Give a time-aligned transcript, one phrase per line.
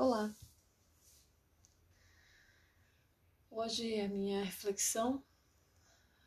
[0.00, 0.32] Olá!
[3.50, 5.24] Hoje a minha reflexão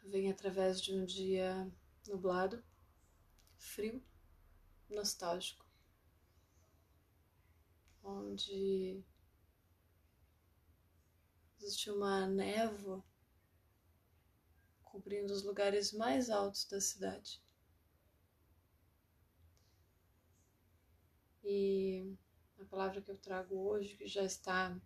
[0.04, 1.71] vem através de um dia
[2.05, 2.62] nublado,
[3.55, 4.04] frio,
[4.89, 5.65] nostálgico,
[8.04, 9.02] onde
[11.57, 13.01] existe uma névoa
[14.83, 17.41] cobrindo os lugares mais altos da cidade.
[21.41, 22.17] E
[22.71, 24.79] palavra que eu trago hoje, que já está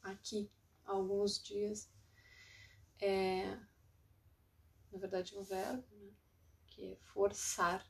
[0.00, 0.48] aqui
[0.84, 1.90] há alguns dias,
[3.00, 3.56] é,
[4.92, 6.12] na verdade, um verbo, né,
[6.68, 7.84] que é forçar.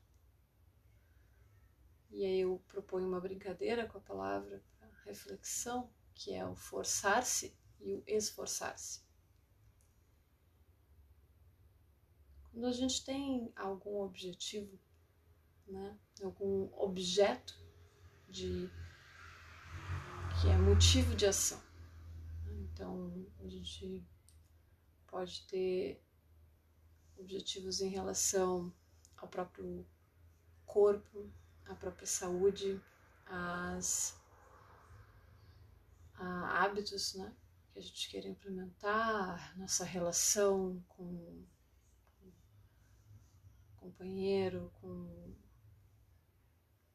[2.11, 4.65] E aí eu proponho uma brincadeira com a palavra
[5.05, 9.07] reflexão, que é o forçar-se e o esforçar-se.
[12.51, 14.81] Quando a gente tem algum objetivo,
[15.67, 17.68] né, algum objeto
[18.29, 18.71] de
[20.41, 21.61] que é motivo de ação.
[22.47, 24.07] Então a gente
[25.07, 26.03] pode ter
[27.17, 28.73] objetivos em relação
[29.17, 29.87] ao próprio
[30.65, 31.31] corpo,
[31.67, 32.81] à própria saúde,
[33.27, 34.17] às
[36.19, 37.33] a hábitos, né,
[37.73, 41.45] que a gente quer implementar, nossa relação com,
[42.19, 42.33] com
[43.77, 45.33] companheiro, com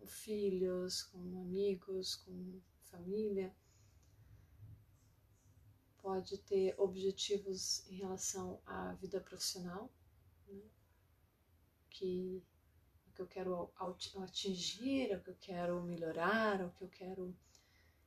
[0.03, 3.55] com filhos, com amigos, com família.
[6.01, 9.89] Pode ter objetivos em relação à vida profissional,
[10.47, 10.61] né?
[11.89, 12.43] que
[13.07, 13.73] o que eu quero
[14.23, 17.37] atingir, o que eu quero melhorar, o que eu quero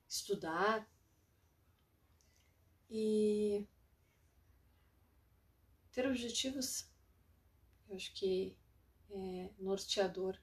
[0.06, 0.86] estudar.
[2.90, 3.66] E
[5.90, 6.90] ter objetivos,
[7.88, 8.54] eu acho que
[9.10, 10.38] é norteador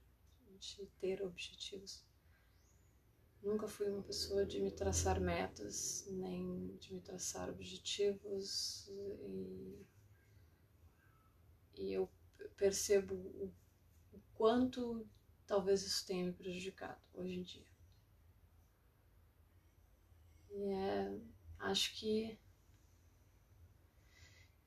[0.64, 2.06] de ter objetivos.
[3.42, 9.86] Nunca fui uma pessoa de me traçar metas, nem de me traçar objetivos, e,
[11.76, 12.10] e eu
[12.56, 13.54] percebo o,
[14.14, 15.06] o quanto
[15.46, 17.68] talvez isso tenha me prejudicado hoje em dia.
[20.52, 21.20] E é,
[21.60, 22.40] acho que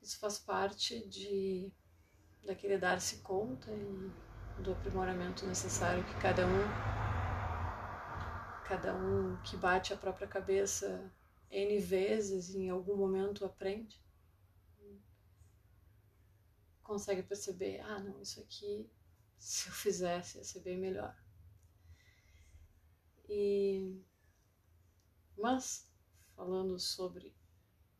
[0.01, 1.71] isso faz parte de
[2.43, 4.26] daquele dar-se conta e
[4.59, 6.97] do aprimoramento necessário que cada um
[8.65, 11.11] cada um que bate a própria cabeça
[11.49, 14.01] N vezes em algum momento aprende
[16.87, 18.89] consegue perceber, ah não, isso aqui
[19.37, 21.15] se eu fizesse ia ser bem melhor.
[23.29, 24.01] E
[25.37, 25.87] mas
[26.35, 27.35] falando sobre,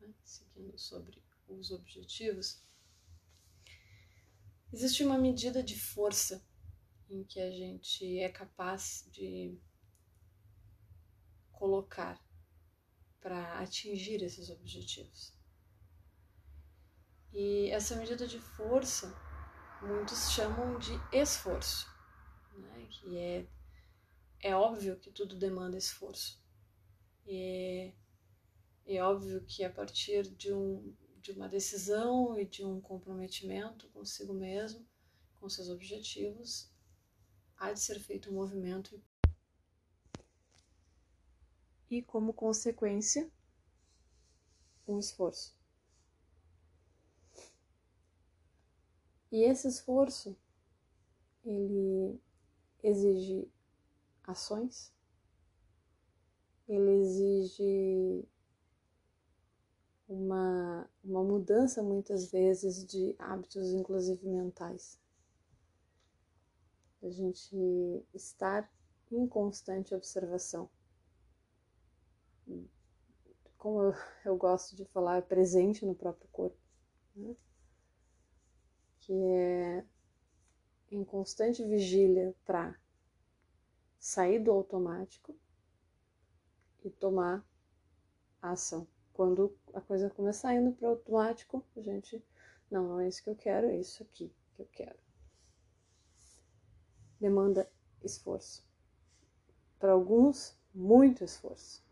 [0.00, 2.64] né, seguindo sobre os objetivos,
[4.72, 6.47] existe uma medida de força
[7.10, 9.58] em que a gente é capaz de
[11.52, 12.22] colocar
[13.20, 15.34] para atingir esses objetivos.
[17.32, 19.14] E essa medida de força
[19.82, 21.86] muitos chamam de esforço,
[22.56, 22.86] né?
[22.90, 23.46] que é,
[24.40, 26.42] é óbvio que tudo demanda esforço.
[27.26, 27.92] E
[28.86, 33.88] é, é óbvio que a partir de, um, de uma decisão e de um comprometimento
[33.90, 34.86] consigo mesmo,
[35.38, 36.72] com seus objetivos,
[37.58, 39.02] há de ser feito um movimento
[41.90, 43.30] e, como consequência,
[44.86, 45.56] um esforço.
[49.30, 50.36] E esse esforço,
[51.44, 52.18] ele
[52.82, 53.50] exige
[54.22, 54.92] ações,
[56.66, 58.26] ele exige
[60.08, 64.98] uma, uma mudança muitas vezes de hábitos, inclusive mentais
[67.08, 68.70] a gente estar
[69.10, 70.68] em constante observação.
[73.56, 76.56] Como eu, eu gosto de falar, é presente no próprio corpo,
[77.16, 77.34] né?
[79.00, 79.84] que é
[80.90, 82.78] em constante vigília para
[83.98, 85.34] sair do automático
[86.84, 87.44] e tomar
[88.40, 88.86] a ação.
[89.12, 92.22] Quando a coisa começar indo para o automático, a gente,
[92.70, 95.07] não, não é isso que eu quero, é isso aqui que eu quero
[97.20, 97.70] demanda
[98.02, 98.66] esforço.
[99.78, 101.84] Para alguns, muito esforço.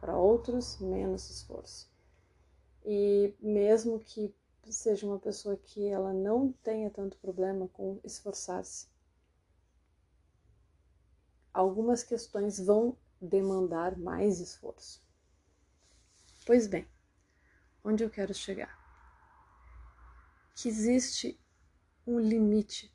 [0.00, 1.90] Para outros, menos esforço.
[2.84, 4.34] E mesmo que
[4.70, 8.88] seja uma pessoa que ela não tenha tanto problema com esforçar-se,
[11.52, 15.02] algumas questões vão demandar mais esforço.
[16.46, 16.86] Pois bem,
[17.82, 18.78] onde eu quero chegar?
[20.54, 21.40] Que existe
[22.06, 22.93] um limite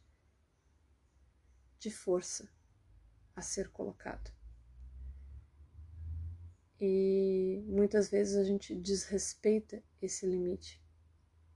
[1.80, 2.50] de força
[3.36, 4.32] a ser colocado.
[6.80, 10.82] E muitas vezes a gente desrespeita esse limite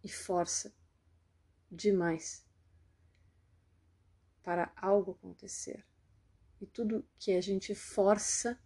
[0.03, 0.73] e força
[1.71, 2.45] demais
[4.43, 5.85] para algo acontecer.
[6.59, 8.59] E tudo que a gente força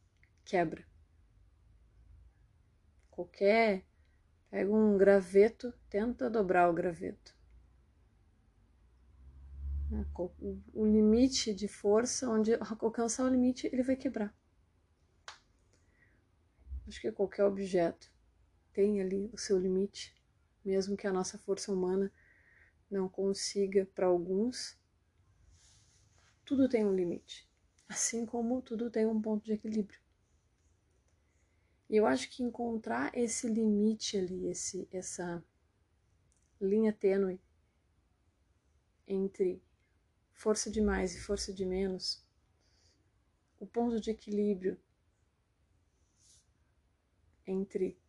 [0.44, 0.86] quebra.
[3.10, 3.86] Qualquer.
[4.50, 7.37] Pega um graveto, tenta dobrar o graveto.
[9.90, 10.06] Né,
[10.74, 14.36] o limite de força, onde alcançar o limite, ele vai quebrar.
[16.88, 18.12] Acho que qualquer objeto
[18.74, 20.16] tem ali o seu limite,
[20.64, 22.12] mesmo que a nossa força humana
[22.90, 24.80] não consiga para alguns,
[26.46, 27.50] tudo tem um limite,
[27.90, 30.00] assim como tudo tem um ponto de equilíbrio.
[31.90, 35.44] E eu acho que encontrar esse limite ali, esse, essa
[36.60, 37.40] linha tênue
[39.08, 39.62] entre
[40.38, 42.24] força de mais e força de menos,
[43.60, 44.80] o ponto de equilíbrio
[47.46, 48.00] entre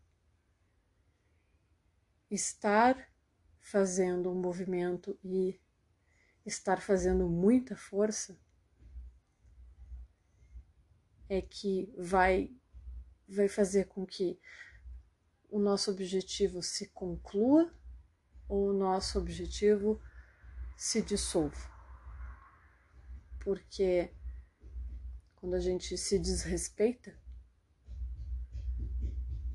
[2.31, 3.11] estar
[3.59, 5.59] fazendo um movimento e
[6.45, 8.39] estar fazendo muita força
[11.31, 12.55] é que vai
[13.27, 14.39] vai fazer com que
[15.49, 17.75] o nosso objetivo se conclua
[18.47, 19.99] ou o nosso objetivo
[20.77, 21.78] se dissolva.
[23.49, 24.13] Porque
[25.37, 27.17] quando a gente se desrespeita,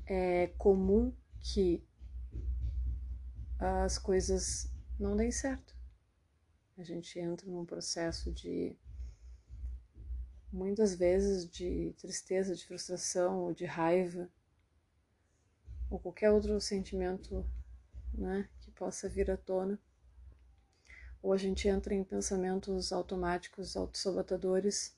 [0.04, 1.80] é comum que
[3.56, 4.68] as coisas
[4.98, 5.76] não deem certo.
[6.76, 8.76] A gente entra num processo de
[10.52, 14.28] muitas vezes de tristeza, de frustração ou de raiva
[15.88, 17.48] ou qualquer outro sentimento,
[18.12, 19.78] né, que possa vir à tona.
[21.24, 24.96] Ou a gente entra em pensamentos automáticos, autossabotadores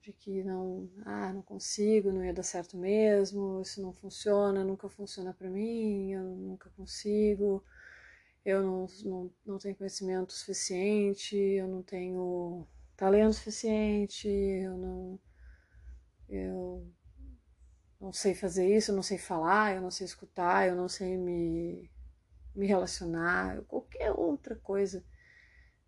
[0.00, 4.88] de que não, ah, não consigo, não ia dar certo mesmo, isso não funciona, nunca
[4.88, 7.64] funciona para mim, eu nunca consigo
[8.44, 12.66] eu não, não, não tenho conhecimento suficiente, eu não tenho
[12.96, 15.20] talento suficiente, eu não,
[16.28, 16.92] eu
[18.00, 21.16] não sei fazer isso, eu não sei falar, eu não sei escutar, eu não sei
[21.16, 21.90] me,
[22.54, 25.04] me relacionar, qualquer outra coisa,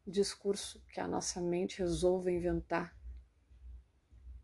[0.06, 2.96] discurso que a nossa mente resolva inventar,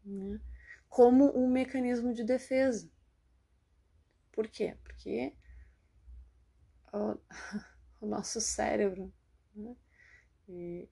[0.05, 0.41] né?
[0.89, 2.91] como um mecanismo de defesa.
[4.33, 4.77] Por quê?
[4.83, 5.35] Porque
[6.93, 7.19] o
[8.07, 9.13] nosso cérebro.
[9.55, 9.77] Né?
[10.49, 10.89] E,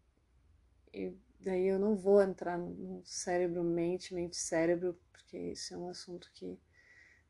[0.92, 5.88] e daí eu não vou entrar no cérebro, mente, mente, cérebro, porque isso é um
[5.88, 6.58] assunto que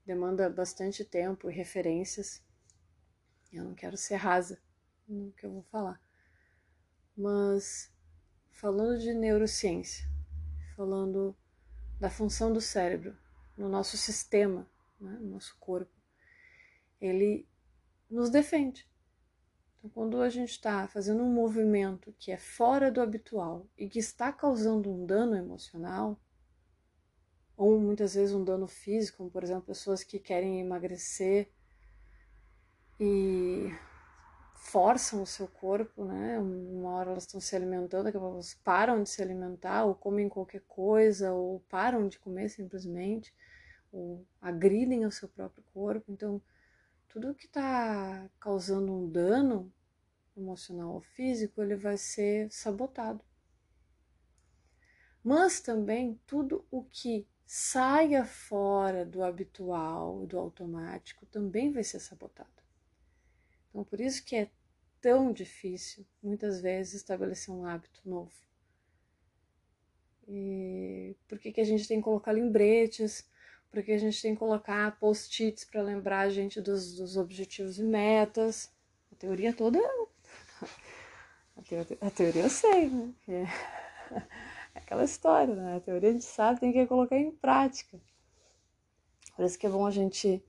[0.05, 2.43] demanda bastante tempo e referências.
[3.53, 4.61] Eu não quero ser rasa
[5.09, 6.01] no que eu vou falar.
[7.17, 7.93] Mas
[8.51, 10.09] falando de neurociência,
[10.77, 11.37] falando
[11.99, 13.17] da função do cérebro
[13.57, 14.69] no nosso sistema,
[15.01, 15.93] né, no nosso corpo,
[17.01, 17.49] ele
[18.11, 18.89] nos defende.
[19.79, 23.99] Então, quando a gente está fazendo um movimento que é fora do habitual e que
[23.99, 26.21] está causando um dano emocional,
[27.57, 31.51] ou muitas vezes um dano físico, como por exemplo pessoas que querem emagrecer
[33.01, 33.73] e
[34.55, 36.39] forçam o seu corpo, né?
[36.39, 39.95] Uma hora elas estão se alimentando, daqui a pouco elas param de se alimentar, ou
[39.95, 43.35] comem qualquer coisa, ou param de comer simplesmente,
[43.93, 46.13] ou agridem o seu próprio corpo.
[46.13, 46.43] Então,
[47.09, 49.73] tudo que está causando um dano
[50.37, 53.25] emocional ou físico, ele vai ser sabotado.
[55.23, 62.58] Mas também tudo o que saia fora do habitual, do automático, também vai ser sabotado.
[63.71, 64.51] Então, por isso que é
[65.01, 68.33] tão difícil, muitas vezes, estabelecer um hábito novo.
[70.27, 73.29] E por que, que a gente tem que colocar lembretes?
[73.71, 77.83] porque a gente tem que colocar post-its para lembrar a gente dos, dos, objetivos e
[77.83, 78.73] metas.
[79.13, 79.79] A teoria toda.
[81.57, 83.13] A teoria, a teoria eu sei, né?
[83.29, 83.45] É
[84.75, 85.77] aquela história, né?
[85.77, 88.01] A teoria a gente sabe, tem que colocar em prática.
[89.37, 90.43] Por isso que é bom a gente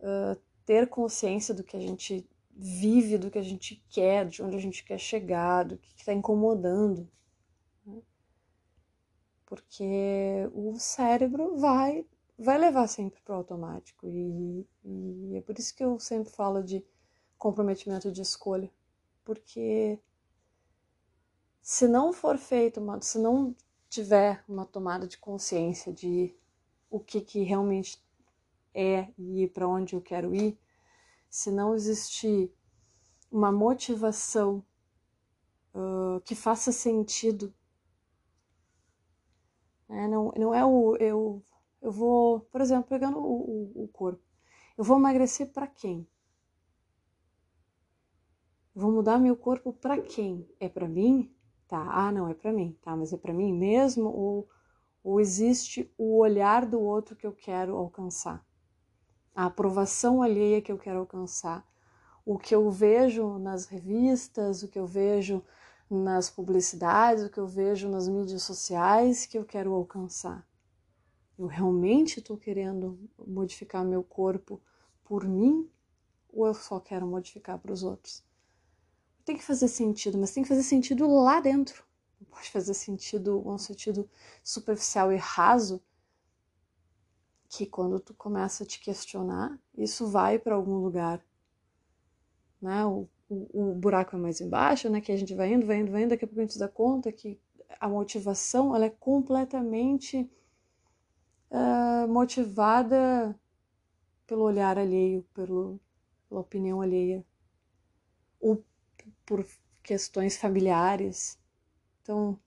[0.00, 4.56] uh, ter consciência do que a gente vive, do que a gente quer, de onde
[4.56, 7.08] a gente quer chegar, do que está incomodando.
[7.86, 8.00] Né?
[9.46, 12.06] Porque o cérebro vai
[12.38, 14.06] vai levar sempre para o automático.
[14.08, 16.84] E, e, é por isso que eu sempre falo de
[17.38, 18.70] comprometimento de escolha.
[19.24, 19.98] Porque
[21.60, 23.54] se não for feito, se não
[23.88, 26.34] tiver uma tomada de consciência de
[26.90, 28.02] o que, que realmente
[28.74, 30.58] é e para onde eu quero ir,
[31.30, 32.52] se não existir
[33.30, 34.64] uma motivação
[35.74, 37.52] uh, que faça sentido,
[39.88, 40.08] né?
[40.08, 41.42] não, não é o eu
[41.80, 44.22] eu vou, por exemplo, pegando o, o, o corpo,
[44.78, 46.06] eu vou emagrecer para quem?
[48.74, 50.48] vou mudar meu corpo para quem?
[50.58, 51.34] É para mim?
[51.68, 54.48] Tá, ah, não, é para mim, tá, mas é para mim mesmo ou,
[55.02, 58.44] ou existe o olhar do outro que eu quero alcançar?
[59.34, 61.66] A aprovação alheia que eu quero alcançar?
[62.24, 65.42] O que eu vejo nas revistas, o que eu vejo
[65.90, 70.46] nas publicidades, o que eu vejo nas mídias sociais que eu quero alcançar?
[71.38, 74.60] Eu realmente estou querendo modificar meu corpo
[75.02, 75.68] por mim
[76.32, 78.24] ou eu só quero modificar para os outros?
[79.24, 81.84] Tem que fazer sentido, mas tem que fazer sentido lá dentro.
[82.20, 84.08] Não pode fazer sentido, um sentido
[84.42, 85.82] superficial e raso,
[87.52, 91.22] que quando tu começa a te questionar, isso vai para algum lugar.
[92.60, 92.84] Né?
[92.86, 95.02] O, o, o, buraco é mais embaixo, né?
[95.02, 96.66] que a gente vai indo, vai indo, vai indo, daqui a pouco a gente dá
[96.66, 97.38] conta que
[97.78, 100.30] a motivação ela é completamente
[101.50, 103.38] uh, motivada
[104.26, 105.78] pelo olhar alheio, pelo,
[106.28, 107.22] pela opinião alheia,
[108.40, 108.64] ou
[109.26, 109.46] por
[109.82, 111.38] questões familiares.
[112.00, 112.38] Então,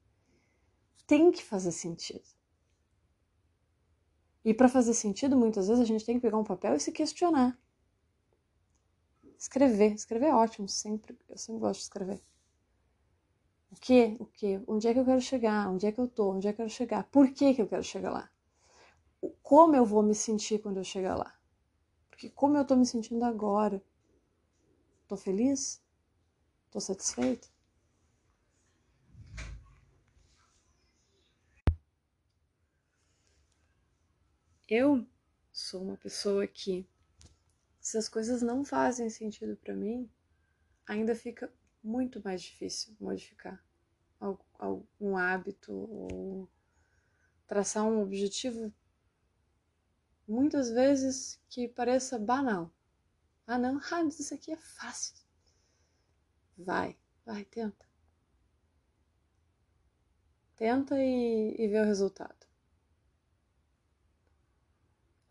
[1.05, 2.34] tem que fazer sentido.
[4.45, 6.91] E para fazer sentido, muitas vezes a gente tem que pegar um papel e se
[6.91, 7.59] questionar.
[9.39, 12.21] Escrever, escrever é ótimo, sempre, eu sempre gosto de escrever.
[13.71, 14.15] O que?
[14.19, 14.61] O que?
[14.67, 15.67] Onde é que eu quero chegar?
[15.67, 16.31] Onde é que eu tô?
[16.31, 17.03] Onde é que eu quero chegar?
[17.05, 18.29] Por que, que eu quero chegar lá?
[19.41, 21.35] Como eu vou me sentir quando eu chegar lá?
[22.11, 23.83] Porque como eu tô me sentindo agora?
[25.07, 25.81] Tô feliz?
[26.69, 27.51] Tô satisfeito?
[34.67, 35.05] Eu
[35.53, 36.87] sou uma pessoa que,
[37.79, 40.09] se as coisas não fazem sentido para mim,
[40.87, 41.53] ainda fica
[41.83, 43.63] muito mais difícil modificar
[44.57, 46.49] algum hábito ou
[47.45, 48.73] traçar um objetivo
[50.27, 52.71] muitas vezes que pareça banal.
[53.45, 55.15] Ah, não, ah, isso aqui é fácil.
[56.57, 57.85] Vai, vai, tenta.
[60.55, 62.44] Tenta e, e vê o resultado.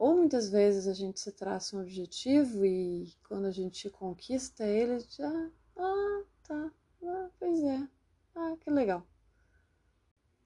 [0.05, 5.01] Ou muitas vezes a gente se traça um objetivo e quando a gente conquista ele,
[5.01, 6.71] já, ah, tá,
[7.05, 7.89] ah, pois é,
[8.35, 9.03] ah, que legal.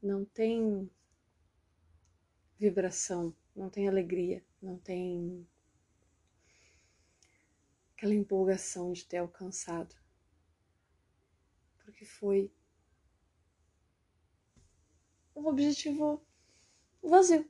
[0.00, 0.88] Não tem
[2.56, 5.44] vibração, não tem alegria, não tem
[7.96, 9.92] aquela empolgação de ter alcançado.
[11.84, 12.48] Porque foi
[15.34, 16.24] um objetivo
[17.02, 17.44] vazio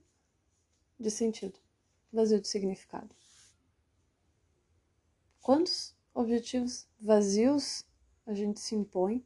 [0.99, 1.68] de sentido,
[2.13, 3.15] vazio de significado.
[5.41, 7.87] Quantos objetivos vazios
[8.27, 9.25] a gente se impõe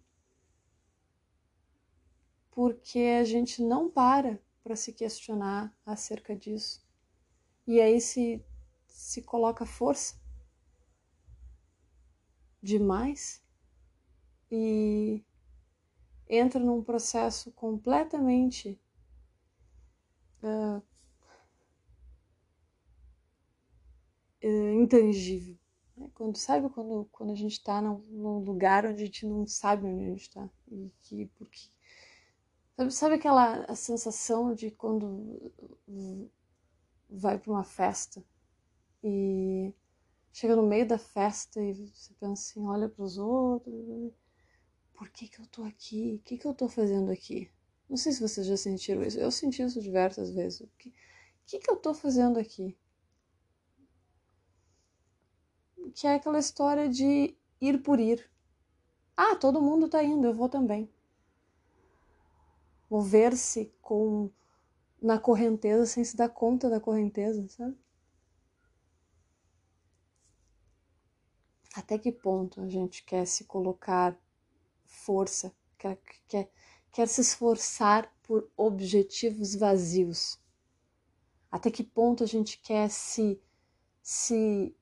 [2.50, 6.86] porque a gente não para para se questionar acerca disso.
[7.66, 8.44] E aí se,
[8.86, 10.20] se coloca força
[12.62, 13.42] demais
[14.50, 15.24] e
[16.28, 18.80] entra num processo completamente
[20.42, 20.82] uh, uh,
[24.82, 25.56] intangível.
[25.96, 26.10] Né?
[26.14, 29.86] Quando sabe quando, quando a gente está num, num, lugar onde a gente não sabe
[29.86, 31.60] onde a gente está e que porque
[32.76, 35.52] Sabe, sabe aquela a sensação de quando
[37.08, 38.24] vai para uma festa
[39.04, 39.72] e
[40.32, 44.12] chega no meio da festa e você pensa assim, olha para os outros,
[44.94, 46.16] por que que eu tô aqui?
[46.16, 47.50] O que que eu tô fazendo aqui?
[47.88, 49.18] Não sei se vocês já sentiram isso.
[49.18, 50.60] Eu senti isso diversas vezes.
[50.60, 50.92] O que,
[51.44, 52.76] que que eu tô fazendo aqui?
[55.90, 58.30] Que é aquela história de ir por ir.
[59.16, 60.90] Ah, todo mundo tá indo, eu vou também
[62.92, 64.30] mover-se com
[65.00, 67.74] na correnteza sem se dar conta da correnteza, sabe?
[71.74, 74.14] Até que ponto a gente quer se colocar
[74.84, 75.98] força, quer,
[76.28, 76.50] quer,
[76.92, 80.38] quer se esforçar por objetivos vazios?
[81.50, 83.40] Até que ponto a gente quer se,
[84.02, 84.76] se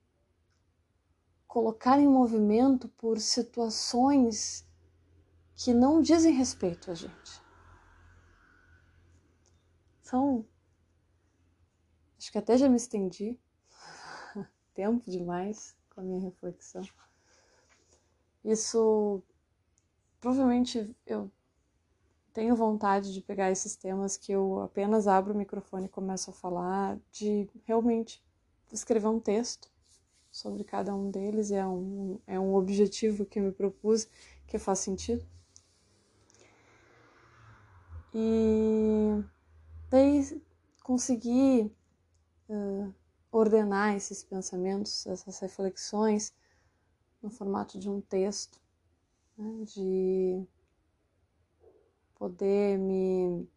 [1.51, 4.65] colocar em movimento por situações
[5.57, 7.43] que não dizem respeito a gente?
[10.01, 10.47] Então,
[12.17, 13.37] acho que até já me estendi.
[14.73, 16.87] Tempo demais com a minha reflexão.
[18.45, 19.21] Isso
[20.21, 21.33] provavelmente eu
[22.33, 26.33] tenho vontade de pegar esses temas que eu apenas abro o microfone e começo a
[26.33, 28.25] falar, de realmente
[28.71, 29.69] escrever um texto
[30.31, 34.09] sobre cada um deles, é um, é um objetivo que eu me propus,
[34.47, 35.27] que faz sentido.
[38.15, 39.23] E
[39.89, 40.43] daí
[40.83, 41.73] conseguir
[42.49, 42.95] uh,
[43.31, 46.35] ordenar esses pensamentos, essas reflexões
[47.23, 48.61] no formato de um texto,
[49.37, 50.45] né, de
[52.17, 53.49] poder me,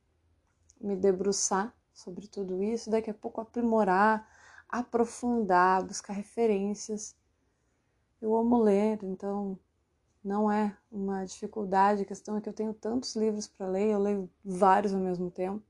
[0.80, 4.28] me debruçar sobre tudo isso, daqui a pouco aprimorar,
[4.74, 7.16] aprofundar, buscar referências.
[8.20, 9.60] Eu amo ler, então
[10.24, 14.00] não é uma dificuldade, a questão é que eu tenho tantos livros para ler, eu
[14.00, 15.64] leio vários ao mesmo tempo.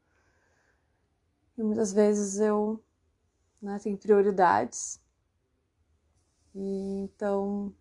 [1.58, 2.82] E muitas vezes eu
[3.62, 5.02] né, tenho prioridades.
[6.56, 7.76] E então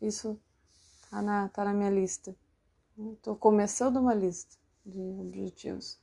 [0.00, 0.40] isso
[1.10, 2.36] tá na, tá na minha lista.
[2.96, 5.98] Estou começando uma lista de objetivos.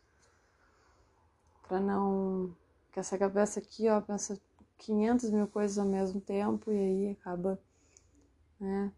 [1.67, 2.53] Para não.
[2.95, 4.39] Que essa cabeça aqui, ó, pensa
[4.77, 7.59] 500 mil coisas ao mesmo tempo e aí acaba.
[8.57, 8.89] Né,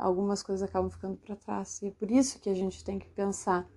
[0.00, 1.80] algumas coisas acabam ficando para trás.
[1.80, 3.68] E é por isso que a gente tem que pensar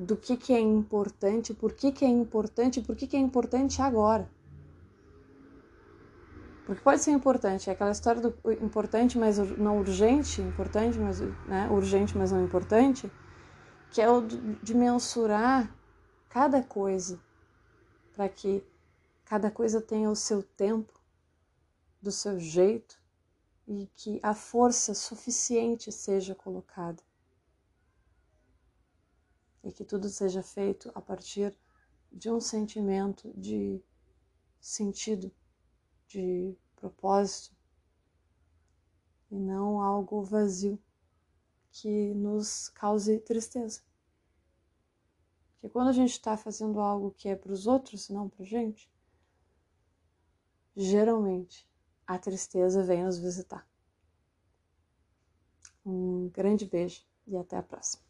[0.00, 3.82] do que, que é importante, por que, que é importante, por que, que é importante
[3.82, 4.30] agora.
[6.64, 11.68] Porque pode ser importante, é aquela história do importante, mas não urgente, importante, mas né,
[11.70, 13.12] urgente, mas não importante,
[13.90, 15.70] que é o de mensurar
[16.30, 17.20] cada coisa
[18.14, 18.64] para que
[19.24, 21.00] cada coisa tenha o seu tempo,
[22.00, 23.00] do seu jeito
[23.66, 27.02] e que a força suficiente seja colocada.
[29.62, 31.56] E que tudo seja feito a partir
[32.12, 33.82] de um sentimento de
[34.60, 35.32] sentido
[36.06, 37.56] de propósito
[39.30, 40.78] e não algo vazio
[41.72, 43.80] que nos cause tristeza.
[45.64, 48.44] Porque quando a gente está fazendo algo que é para os outros e não para
[48.44, 48.92] gente,
[50.76, 51.66] geralmente
[52.06, 53.66] a tristeza vem nos visitar.
[55.82, 58.04] Um grande beijo e até a próxima.